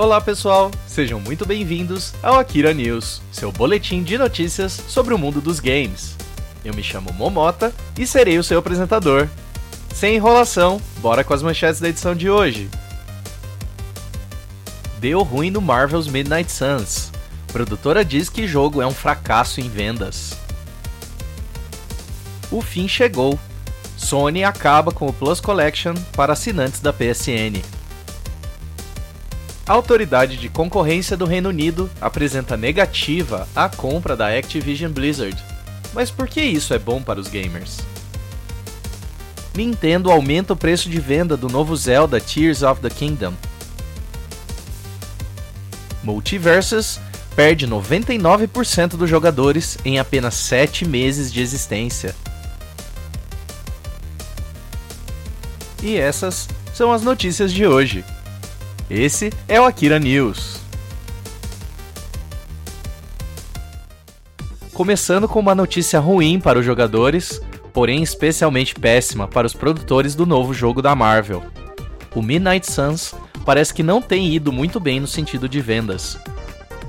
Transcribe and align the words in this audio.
Olá 0.00 0.18
pessoal, 0.18 0.70
sejam 0.86 1.20
muito 1.20 1.44
bem-vindos 1.44 2.14
ao 2.22 2.38
Akira 2.38 2.72
News, 2.72 3.20
seu 3.30 3.52
boletim 3.52 4.02
de 4.02 4.16
notícias 4.16 4.72
sobre 4.88 5.12
o 5.12 5.18
mundo 5.18 5.42
dos 5.42 5.60
games. 5.60 6.16
Eu 6.64 6.72
me 6.72 6.82
chamo 6.82 7.12
Momota 7.12 7.70
e 7.98 8.06
serei 8.06 8.38
o 8.38 8.42
seu 8.42 8.58
apresentador. 8.58 9.28
Sem 9.94 10.16
enrolação, 10.16 10.80
bora 11.02 11.22
com 11.22 11.34
as 11.34 11.42
manchetes 11.42 11.82
da 11.82 11.90
edição 11.90 12.14
de 12.14 12.30
hoje. 12.30 12.70
Deu 14.98 15.22
ruim 15.22 15.50
no 15.50 15.60
Marvel's 15.60 16.08
Midnight 16.08 16.50
Suns. 16.50 17.12
Produtora 17.48 18.02
diz 18.02 18.30
que 18.30 18.46
jogo 18.46 18.80
é 18.80 18.86
um 18.86 18.94
fracasso 18.94 19.60
em 19.60 19.68
vendas. 19.68 20.32
O 22.50 22.62
fim 22.62 22.88
chegou. 22.88 23.38
Sony 23.98 24.44
acaba 24.44 24.92
com 24.92 25.08
o 25.08 25.12
Plus 25.12 25.40
Collection 25.42 25.92
para 26.16 26.32
assinantes 26.32 26.80
da 26.80 26.90
PSN. 26.90 27.79
A 29.66 29.72
autoridade 29.72 30.36
de 30.36 30.48
concorrência 30.48 31.16
do 31.16 31.24
Reino 31.24 31.48
Unido 31.48 31.90
apresenta 32.00 32.56
negativa 32.56 33.46
à 33.54 33.68
compra 33.68 34.16
da 34.16 34.28
Activision 34.28 34.90
Blizzard. 34.90 35.36
Mas 35.92 36.10
por 36.10 36.28
que 36.28 36.42
isso 36.42 36.74
é 36.74 36.78
bom 36.78 37.02
para 37.02 37.20
os 37.20 37.28
gamers? 37.28 37.78
Nintendo 39.54 40.10
aumenta 40.10 40.52
o 40.52 40.56
preço 40.56 40.88
de 40.88 41.00
venda 41.00 41.36
do 41.36 41.48
novo 41.48 41.76
Zelda 41.76 42.20
Tears 42.20 42.62
of 42.62 42.80
the 42.80 42.90
Kingdom. 42.90 43.34
Multiversus 46.02 46.98
perde 47.36 47.66
99% 47.66 48.96
dos 48.96 49.08
jogadores 49.08 49.76
em 49.84 49.98
apenas 49.98 50.34
7 50.34 50.84
meses 50.84 51.32
de 51.32 51.40
existência. 51.40 52.14
E 55.82 55.96
essas 55.96 56.48
são 56.74 56.92
as 56.92 57.02
notícias 57.02 57.52
de 57.52 57.66
hoje. 57.66 58.04
Esse 58.90 59.32
é 59.46 59.60
o 59.60 59.64
Akira 59.64 60.00
News. 60.00 60.58
Começando 64.74 65.28
com 65.28 65.38
uma 65.38 65.54
notícia 65.54 66.00
ruim 66.00 66.40
para 66.40 66.58
os 66.58 66.66
jogadores, 66.66 67.40
porém 67.72 68.02
especialmente 68.02 68.74
péssima 68.74 69.28
para 69.28 69.46
os 69.46 69.54
produtores 69.54 70.16
do 70.16 70.26
novo 70.26 70.52
jogo 70.52 70.82
da 70.82 70.96
Marvel. 70.96 71.44
O 72.16 72.20
Midnight 72.20 72.68
Suns 72.68 73.14
parece 73.46 73.72
que 73.72 73.84
não 73.84 74.02
tem 74.02 74.34
ido 74.34 74.50
muito 74.50 74.80
bem 74.80 74.98
no 74.98 75.06
sentido 75.06 75.48
de 75.48 75.60
vendas. 75.60 76.18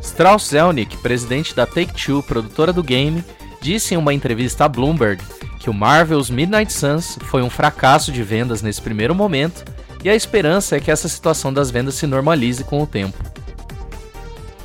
Strauss 0.01 0.47
Zelnick, 0.47 0.97
presidente 0.97 1.55
da 1.55 1.67
Take-Two, 1.67 2.23
produtora 2.23 2.73
do 2.73 2.81
game, 2.81 3.23
disse 3.61 3.93
em 3.93 3.97
uma 3.97 4.11
entrevista 4.11 4.65
a 4.65 4.67
Bloomberg 4.67 5.21
que 5.59 5.69
o 5.69 5.73
Marvel's 5.73 6.31
Midnight 6.31 6.73
Suns 6.73 7.19
foi 7.25 7.43
um 7.43 7.49
fracasso 7.49 8.11
de 8.11 8.23
vendas 8.23 8.63
nesse 8.63 8.81
primeiro 8.81 9.13
momento 9.13 9.63
e 10.03 10.09
a 10.09 10.15
esperança 10.15 10.75
é 10.75 10.79
que 10.79 10.91
essa 10.91 11.07
situação 11.07 11.53
das 11.53 11.69
vendas 11.69 11.95
se 11.95 12.07
normalize 12.07 12.63
com 12.63 12.81
o 12.81 12.87
tempo. 12.87 13.17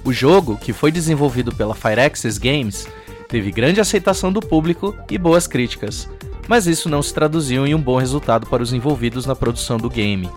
O 0.04 0.12
jogo, 0.12 0.56
que 0.56 0.72
foi 0.72 0.92
desenvolvido 0.92 1.54
pela 1.54 1.74
Firaxis 1.74 2.38
Games, 2.38 2.86
teve 3.28 3.50
grande 3.50 3.80
aceitação 3.80 4.32
do 4.32 4.40
público 4.40 4.96
e 5.10 5.18
boas 5.18 5.46
críticas, 5.46 6.08
mas 6.48 6.66
isso 6.66 6.88
não 6.88 7.02
se 7.02 7.12
traduziu 7.12 7.66
em 7.66 7.74
um 7.74 7.80
bom 7.80 7.98
resultado 7.98 8.46
para 8.46 8.62
os 8.62 8.72
envolvidos 8.72 9.26
na 9.26 9.34
produção 9.34 9.78
do 9.78 9.90
game. 9.90 10.30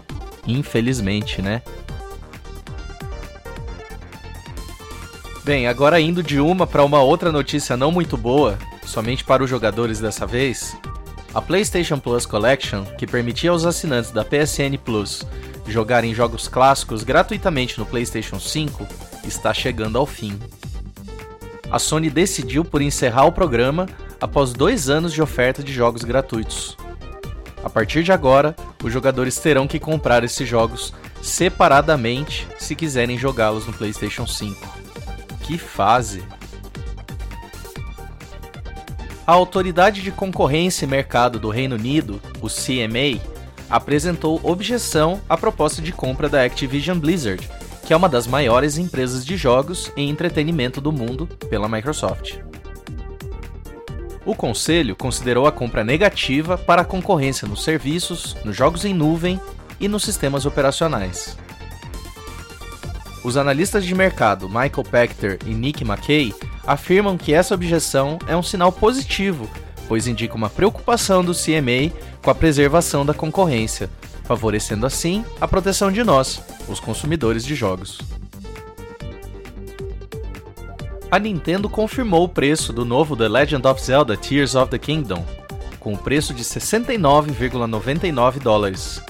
Infelizmente, 0.47 1.41
né? 1.41 1.61
Bem, 5.43 5.67
agora 5.67 5.99
indo 5.99 6.21
de 6.21 6.39
uma 6.39 6.67
para 6.67 6.83
uma 6.83 7.01
outra 7.01 7.31
notícia 7.31 7.77
não 7.77 7.91
muito 7.91 8.17
boa, 8.17 8.57
somente 8.85 9.23
para 9.23 9.43
os 9.43 9.49
jogadores 9.49 9.99
dessa 9.99 10.25
vez, 10.25 10.75
a 11.33 11.41
PlayStation 11.41 11.99
Plus 11.99 12.25
Collection, 12.25 12.83
que 12.97 13.05
permitia 13.05 13.51
aos 13.51 13.65
assinantes 13.65 14.11
da 14.11 14.23
PSN 14.23 14.77
Plus 14.83 15.25
jogarem 15.67 16.13
jogos 16.13 16.47
clássicos 16.47 17.03
gratuitamente 17.03 17.77
no 17.77 17.85
PlayStation 17.85 18.39
5, 18.39 18.87
está 19.27 19.53
chegando 19.53 19.97
ao 19.97 20.05
fim. 20.05 20.39
A 21.71 21.77
Sony 21.77 22.09
decidiu 22.09 22.65
por 22.65 22.81
encerrar 22.81 23.25
o 23.25 23.31
programa 23.31 23.87
após 24.19 24.51
dois 24.51 24.89
anos 24.89 25.13
de 25.13 25.21
oferta 25.21 25.61
de 25.61 25.71
jogos 25.71 26.03
gratuitos. 26.03 26.75
A 27.63 27.69
partir 27.69 28.03
de 28.03 28.11
agora, 28.11 28.55
os 28.83 28.91
jogadores 28.91 29.37
terão 29.37 29.67
que 29.67 29.79
comprar 29.79 30.23
esses 30.23 30.47
jogos 30.47 30.93
separadamente 31.21 32.47
se 32.57 32.75
quiserem 32.75 33.17
jogá-los 33.17 33.67
no 33.67 33.73
PlayStation 33.73 34.25
5. 34.25 34.57
Que 35.41 35.57
fase! 35.57 36.23
A 39.29 39.33
Autoridade 39.33 40.01
de 40.01 40.11
Concorrência 40.11 40.85
e 40.85 40.87
Mercado 40.87 41.39
do 41.39 41.51
Reino 41.51 41.75
Unido, 41.75 42.19
o 42.41 42.47
CMA, 42.47 43.21
apresentou 43.69 44.41
objeção 44.41 45.21
à 45.29 45.37
proposta 45.37 45.83
de 45.83 45.91
compra 45.91 46.27
da 46.27 46.43
Activision 46.43 46.97
Blizzard, 46.97 47.47
que 47.85 47.93
é 47.93 47.95
uma 47.95 48.09
das 48.09 48.25
maiores 48.25 48.79
empresas 48.79 49.23
de 49.23 49.37
jogos 49.37 49.91
e 49.95 50.01
entretenimento 50.01 50.81
do 50.81 50.91
mundo, 50.91 51.27
pela 51.47 51.69
Microsoft. 51.69 52.39
O 54.25 54.33
conselho 54.33 54.95
considerou 54.95 55.45
a 55.45 55.51
compra 55.51 55.83
negativa 55.83 56.57
para 56.57 56.81
a 56.81 56.85
concorrência 56.85 57.47
nos 57.47 57.63
serviços, 57.63 58.35
nos 58.43 58.55
jogos 58.55 58.83
em 58.83 58.95
nuvem 58.95 59.39
e 59.79 59.87
nos 59.87 60.03
sistemas 60.03 60.47
operacionais. 60.47 61.37
Os 63.23 63.37
analistas 63.37 63.85
de 63.85 63.93
mercado 63.93 64.49
Michael 64.49 64.83
Pachter 64.89 65.37
e 65.45 65.53
Nick 65.53 65.83
McKay 65.83 66.33
afirmam 66.69 67.17
que 67.17 67.33
essa 67.33 67.55
objeção 67.55 68.19
é 68.27 68.37
um 68.37 68.43
sinal 68.43 68.71
positivo, 68.71 69.49
pois 69.87 70.05
indica 70.05 70.35
uma 70.35 70.51
preocupação 70.51 71.25
do 71.25 71.33
CMA 71.33 71.91
com 72.21 72.29
a 72.29 72.35
preservação 72.35 73.03
da 73.03 73.11
concorrência, 73.11 73.89
favorecendo 74.23 74.85
assim 74.85 75.25
a 75.41 75.47
proteção 75.47 75.91
de 75.91 76.03
nós, 76.03 76.39
os 76.67 76.79
consumidores 76.79 77.43
de 77.43 77.55
jogos. 77.55 77.97
A 81.09 81.17
Nintendo 81.17 81.67
confirmou 81.67 82.25
o 82.25 82.29
preço 82.29 82.71
do 82.71 82.85
novo 82.85 83.17
The 83.17 83.27
Legend 83.27 83.67
of 83.67 83.83
Zelda 83.83 84.15
Tears 84.15 84.53
of 84.53 84.69
the 84.69 84.77
Kingdom, 84.77 85.25
com 85.79 85.95
o 85.95 85.97
preço 85.97 86.35
de 86.35 86.43
69,99 86.43 88.37
dólares, 88.37 89.01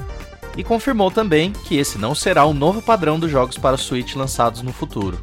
e 0.55 0.63
confirmou 0.63 1.11
também 1.11 1.51
que 1.51 1.75
esse 1.75 1.97
não 1.97 2.15
será 2.15 2.45
o 2.45 2.53
novo 2.53 2.81
padrão 2.81 3.19
dos 3.19 3.29
jogos 3.29 3.57
para 3.57 3.75
Switch 3.75 4.15
lançados 4.15 4.61
no 4.61 4.71
futuro. 4.71 5.19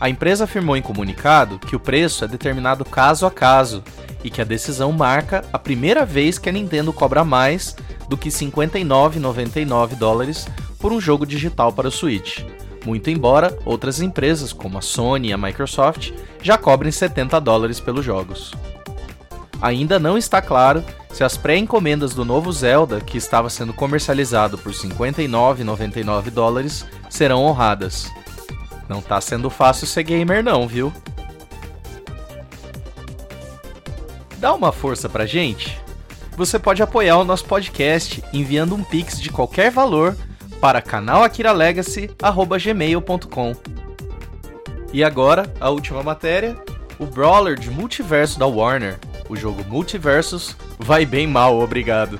A 0.00 0.08
empresa 0.08 0.44
afirmou 0.44 0.76
em 0.78 0.82
comunicado 0.82 1.58
que 1.58 1.76
o 1.76 1.80
preço 1.80 2.24
é 2.24 2.28
determinado 2.28 2.86
caso 2.86 3.26
a 3.26 3.30
caso 3.30 3.84
e 4.24 4.30
que 4.30 4.40
a 4.40 4.44
decisão 4.44 4.90
marca 4.92 5.44
a 5.52 5.58
primeira 5.58 6.06
vez 6.06 6.38
que 6.38 6.48
a 6.48 6.52
Nintendo 6.52 6.90
cobra 6.90 7.22
mais 7.22 7.76
do 8.08 8.16
que 8.16 8.30
59,99 8.30 9.96
dólares 9.96 10.48
por 10.78 10.90
um 10.90 11.00
jogo 11.00 11.26
digital 11.26 11.70
para 11.70 11.88
o 11.88 11.90
Switch. 11.90 12.42
Muito 12.86 13.10
embora 13.10 13.58
outras 13.66 14.00
empresas, 14.00 14.54
como 14.54 14.78
a 14.78 14.80
Sony 14.80 15.28
e 15.28 15.32
a 15.34 15.38
Microsoft, 15.38 16.12
já 16.40 16.56
cobrem 16.56 16.90
70 16.90 17.38
dólares 17.38 17.78
pelos 17.78 18.02
jogos. 18.02 18.54
Ainda 19.60 19.98
não 19.98 20.16
está 20.16 20.40
claro 20.40 20.82
se 21.12 21.22
as 21.22 21.36
pré-encomendas 21.36 22.14
do 22.14 22.24
novo 22.24 22.50
Zelda, 22.50 23.02
que 23.02 23.18
estava 23.18 23.50
sendo 23.50 23.74
comercializado 23.74 24.56
por 24.56 24.72
59,99 24.72 26.30
dólares, 26.30 26.86
serão 27.10 27.44
honradas. 27.44 28.10
Não 28.90 29.00
tá 29.00 29.18
sendo 29.20 29.48
fácil 29.48 29.86
ser 29.86 30.02
gamer 30.02 30.42
não, 30.42 30.66
viu? 30.66 30.92
Dá 34.38 34.52
uma 34.52 34.72
força 34.72 35.08
pra 35.08 35.26
gente? 35.26 35.80
Você 36.36 36.58
pode 36.58 36.82
apoiar 36.82 37.18
o 37.18 37.24
nosso 37.24 37.44
podcast 37.44 38.20
enviando 38.32 38.74
um 38.74 38.82
pix 38.82 39.20
de 39.20 39.30
qualquer 39.30 39.70
valor 39.70 40.16
para 40.60 40.82
canalakiralegacy@gmail.com. 40.82 43.54
E 44.92 45.04
agora, 45.04 45.54
a 45.60 45.70
última 45.70 46.02
matéria, 46.02 46.60
o 46.98 47.06
brawler 47.06 47.56
de 47.56 47.70
multiverso 47.70 48.40
da 48.40 48.46
Warner, 48.48 48.98
o 49.28 49.36
jogo 49.36 49.64
Multiversus 49.68 50.56
vai 50.80 51.06
bem 51.06 51.28
mal, 51.28 51.60
obrigado. 51.60 52.18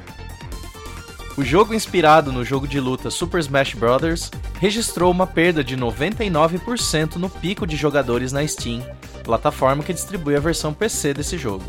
O 1.37 1.43
jogo 1.43 1.75
inspirado 1.75 2.31
no 2.31 2.45
jogo 2.45 2.69
de 2.69 2.79
luta 2.79 3.11
Super 3.11 3.41
Smash 3.41 3.75
Bros. 3.75 4.31
Registrou 4.61 5.11
uma 5.11 5.27
perda 5.27 5.65
de 5.65 5.75
99% 5.75 7.17
no 7.17 7.31
pico 7.31 7.67
de 7.67 7.77
jogadores 7.77 8.31
na 8.31 8.47
Steam, 8.47 8.85
plataforma 9.25 9.83
que 9.83 9.95
distribui 9.95 10.37
a 10.37 10.41
versão 10.41 10.75
PC 10.75 11.15
desse 11.15 11.39
jogo. 11.39 11.65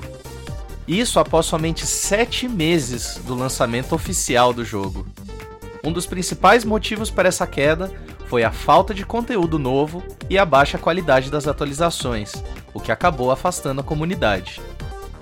Isso 0.86 1.18
após 1.18 1.46
somente 1.46 1.88
7 1.88 2.50
meses 2.50 3.18
do 3.26 3.34
lançamento 3.34 3.96
oficial 3.96 4.52
do 4.52 4.66
jogo. 4.66 5.08
Um 5.82 5.94
dos 5.94 6.06
principais 6.06 6.66
motivos 6.66 7.10
para 7.10 7.30
essa 7.30 7.48
queda 7.48 7.90
foi 8.28 8.44
a 8.44 8.52
falta 8.52 8.94
de 8.94 9.06
conteúdo 9.06 9.58
novo 9.58 10.04
e 10.30 10.38
a 10.38 10.44
baixa 10.44 10.78
qualidade 10.78 11.32
das 11.32 11.48
atualizações, 11.48 12.34
o 12.74 12.80
que 12.82 12.92
acabou 12.92 13.32
afastando 13.32 13.80
a 13.80 13.86
comunidade. 13.86 14.60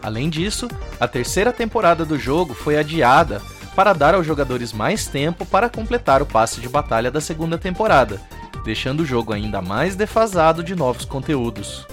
Além 0.01 0.27
disso, 0.27 0.68
a 1.00 1.07
terceira 1.07 1.54
temporada 1.54 2.04
do 2.04 2.18
jogo 2.18 2.56
foi 2.56 2.80
adiada 2.80 3.39
para 3.75 3.94
dar 3.94 4.16
aos 4.16 4.25
jogadores 4.25 4.74
mais 4.74 5.07
tempo 5.07 5.45
para 5.45 5.69
completar 5.69 6.21
o 6.21 6.25
passe 6.25 6.60
de 6.60 6.68
batalha 6.68 7.10
da 7.10 7.21
segunda 7.21 7.57
temporada, 7.57 8.19
deixando 8.63 9.01
o 9.01 9.06
jogo 9.06 9.33
ainda 9.33 9.62
mais 9.62 9.95
defasado 9.95 10.63
de 10.63 10.75
novos 10.75 11.06
conteúdos. 11.06 11.88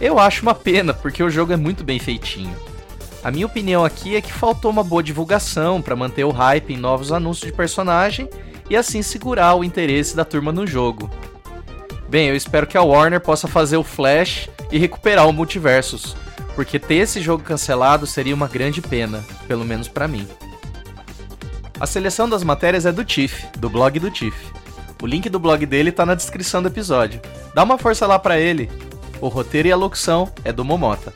Eu 0.00 0.18
acho 0.18 0.42
uma 0.42 0.54
pena, 0.54 0.92
porque 0.92 1.22
o 1.22 1.30
jogo 1.30 1.52
é 1.52 1.56
muito 1.56 1.82
bem 1.82 1.98
feitinho. 1.98 2.54
A 3.24 3.30
minha 3.30 3.46
opinião 3.46 3.84
aqui 3.84 4.14
é 4.14 4.20
que 4.20 4.32
faltou 4.32 4.70
uma 4.70 4.84
boa 4.84 5.02
divulgação 5.02 5.80
para 5.80 5.96
manter 5.96 6.24
o 6.24 6.30
hype 6.30 6.74
em 6.74 6.76
novos 6.76 7.10
anúncios 7.10 7.50
de 7.50 7.56
personagem 7.56 8.28
e 8.68 8.76
assim 8.76 9.02
segurar 9.02 9.54
o 9.54 9.64
interesse 9.64 10.14
da 10.14 10.24
turma 10.24 10.52
no 10.52 10.66
jogo. 10.66 11.10
Bem, 12.08 12.28
eu 12.28 12.36
espero 12.36 12.66
que 12.66 12.78
a 12.78 12.82
Warner 12.82 13.20
possa 13.20 13.48
fazer 13.48 13.76
o 13.76 13.82
Flash 13.82 14.48
e 14.70 14.78
recuperar 14.78 15.28
o 15.28 15.32
Multiversus, 15.32 16.14
porque 16.54 16.78
ter 16.78 16.96
esse 16.96 17.20
jogo 17.20 17.42
cancelado 17.42 18.06
seria 18.06 18.34
uma 18.34 18.46
grande 18.46 18.80
pena, 18.80 19.24
pelo 19.48 19.64
menos 19.64 19.88
para 19.88 20.06
mim. 20.06 20.26
A 21.78 21.86
seleção 21.86 22.28
das 22.28 22.42
matérias 22.42 22.86
é 22.86 22.92
do 22.92 23.04
Tiff, 23.04 23.46
do 23.58 23.68
blog 23.68 23.98
do 24.00 24.10
Tiff. 24.10 24.36
O 25.02 25.06
link 25.06 25.28
do 25.28 25.38
blog 25.38 25.66
dele 25.66 25.92
tá 25.92 26.06
na 26.06 26.14
descrição 26.14 26.62
do 26.62 26.68
episódio. 26.68 27.20
Dá 27.54 27.62
uma 27.62 27.76
força 27.76 28.06
lá 28.06 28.18
para 28.18 28.40
ele. 28.40 28.70
O 29.20 29.28
roteiro 29.28 29.68
e 29.68 29.72
a 29.72 29.76
locução 29.76 30.32
é 30.42 30.52
do 30.52 30.64
Momota. 30.64 31.12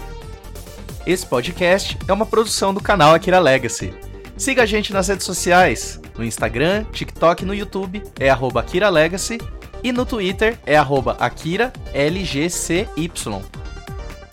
Esse 1.07 1.25
podcast 1.25 1.97
é 2.07 2.13
uma 2.13 2.27
produção 2.27 2.75
do 2.75 2.81
canal 2.81 3.15
Akira 3.15 3.39
Legacy. 3.39 3.95
Siga 4.37 4.65
a 4.65 4.67
gente 4.67 4.93
nas 4.93 5.09
redes 5.09 5.25
sociais. 5.25 5.99
No 6.17 6.25
Instagram, 6.25 6.85
TikTok 6.93 7.43
e 7.43 7.47
no 7.47 7.55
YouTube 7.55 8.03
é 8.19 8.29
arroba 8.29 8.61
Akira 8.61 8.91
Legacy 8.91 9.39
e 9.83 9.93
no 9.93 10.05
Twitter 10.05 10.59
é 10.67 10.77
AkiraLGCY. 10.77 11.71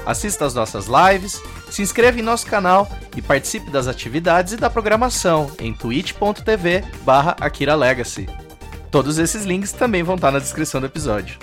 Assista 0.08 0.46
às 0.46 0.54
nossas 0.54 0.88
lives, 0.88 1.44
se 1.70 1.82
inscreva 1.82 2.18
em 2.18 2.24
nosso 2.24 2.48
canal 2.48 2.90
e 3.14 3.22
participe 3.22 3.70
das 3.70 3.88
atividades 3.88 4.54
e 4.54 4.56
da 4.56 4.70
programação 4.70 5.52
em 5.60 5.74
twitch.tv 5.74 6.86
barra 7.04 7.36
Akira 7.42 7.76
Legacy. 7.76 8.26
Todos 8.90 9.18
esses 9.18 9.44
links 9.44 9.74
também 9.74 10.04
vão 10.04 10.16
estar 10.16 10.32
na 10.32 10.40
descrição 10.40 10.80
do 10.80 10.88
episódio. 10.88 11.38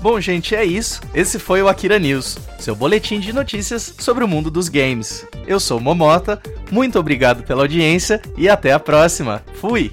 Bom, 0.00 0.20
gente, 0.20 0.56
é 0.56 0.64
isso. 0.64 1.00
Esse 1.14 1.38
foi 1.38 1.62
o 1.62 1.68
Akira 1.68 1.96
News, 1.96 2.36
seu 2.58 2.74
boletim 2.74 3.20
de 3.20 3.32
notícias 3.32 3.94
sobre 4.00 4.24
o 4.24 4.28
mundo 4.28 4.50
dos 4.50 4.68
games. 4.68 5.24
Eu 5.46 5.60
sou 5.60 5.78
o 5.78 5.80
Momota, 5.80 6.42
muito 6.72 6.98
obrigado 6.98 7.44
pela 7.44 7.62
audiência 7.62 8.20
e 8.36 8.48
até 8.48 8.72
a 8.72 8.80
próxima. 8.80 9.44
Fui! 9.60 9.92